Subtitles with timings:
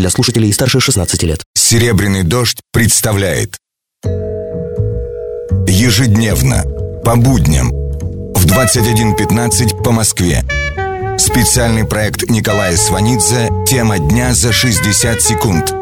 [0.00, 1.40] для слушателей старше 16 лет.
[1.54, 3.60] Серебряный дождь представляет
[5.68, 6.64] Ежедневно,
[7.04, 7.68] по будням,
[8.34, 10.40] в 21.15 по Москве.
[11.18, 15.76] Специальный проект Николая Сванидзе «Тема дня за 60 секунд».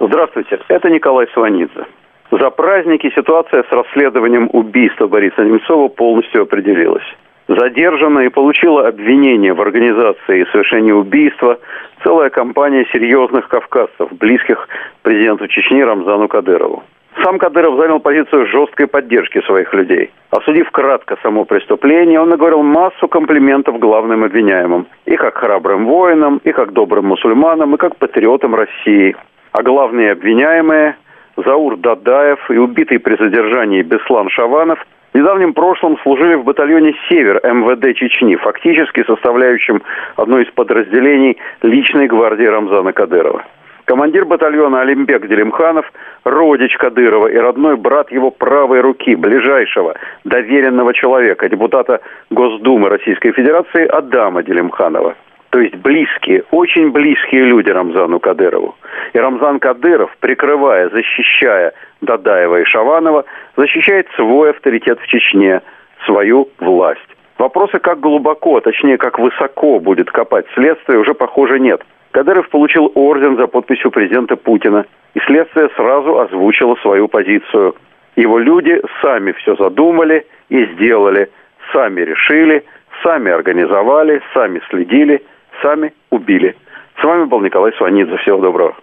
[0.00, 1.84] Здравствуйте, это Николай Сванидзе.
[2.30, 7.04] За праздники ситуация с расследованием убийства Бориса Немцова полностью определилась.
[7.48, 11.58] Задержана и получила обвинение в организации и совершении убийства
[12.06, 14.68] целая компания серьезных кавказцев, близких
[15.02, 16.84] президенту Чечни Рамзану Кадырову.
[17.24, 20.12] Сам Кадыров занял позицию жесткой поддержки своих людей.
[20.30, 24.86] Осудив кратко само преступление, он наговорил массу комплиментов главным обвиняемым.
[25.06, 29.16] И как храбрым воинам, и как добрым мусульманам, и как патриотам России.
[29.52, 30.96] А главные обвиняемые
[31.36, 34.78] Заур Дадаев и убитый при задержании Беслан Шаванов
[35.16, 39.82] недавнем прошлом служили в батальоне «Север» МВД Чечни, фактически составляющим
[40.16, 43.44] одно из подразделений личной гвардии Рамзана Кадырова.
[43.86, 45.90] Командир батальона Алимбек Делимханов,
[46.24, 53.86] родич Кадырова и родной брат его правой руки, ближайшего, доверенного человека, депутата Госдумы Российской Федерации
[53.86, 55.14] Адама Делимханова.
[55.50, 58.74] То есть близкие, очень близкие люди Рамзану Кадырову.
[59.12, 63.24] И Рамзан Кадыров, прикрывая, защищая Дадаева и Шаванова,
[63.56, 65.62] защищает свой авторитет в Чечне,
[66.04, 67.00] свою власть.
[67.38, 71.82] Вопросы, как глубоко, точнее, как высоко будет копать следствие, уже, похоже, нет.
[72.12, 77.74] Кадыров получил орден за подписью президента Путина, и следствие сразу озвучило свою позицию.
[78.16, 81.30] Его люди сами все задумали и сделали,
[81.72, 82.64] сами решили,
[83.02, 85.22] сами организовали, сами следили,
[85.62, 86.56] сами убили.
[87.00, 88.16] С вами был Николай Сванидзе.
[88.18, 88.74] Всего доброго.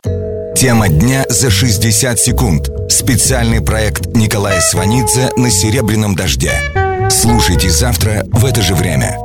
[0.56, 2.70] Тема дня за 60 секунд.
[2.90, 6.52] Специальный проект Николая Сванидзе на «Серебряном дожде».
[7.10, 9.18] Слушайте завтра в это же время.